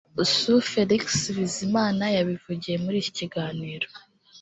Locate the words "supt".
0.37-0.63